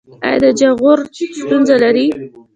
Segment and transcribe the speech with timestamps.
[0.25, 0.99] ایا د جاغور
[1.39, 2.07] ستونزه لرئ؟